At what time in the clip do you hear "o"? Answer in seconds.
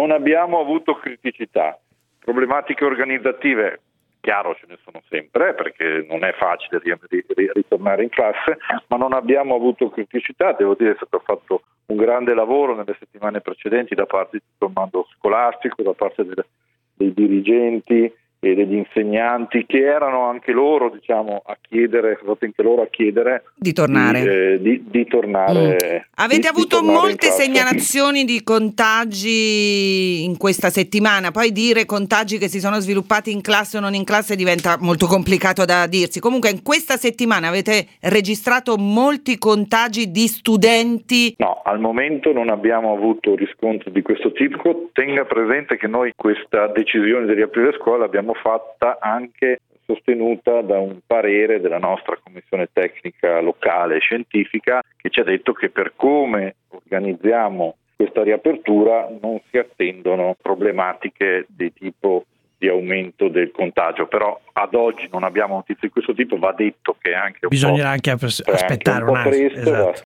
33.76-33.80